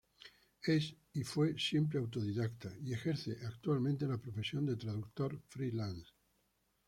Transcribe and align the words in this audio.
Es 0.63 0.95
y 1.13 1.23
fue 1.23 1.55
siempre 1.59 1.99
autodidacta, 1.99 2.73
y 2.81 2.91
ejerce 2.91 3.37
actualmente 3.45 4.07
la 4.07 4.17
profesión 4.17 4.65
de 4.65 4.75
traductor 4.75 5.39
"freelance". 5.47 6.07